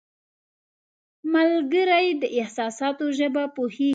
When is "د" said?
2.21-2.23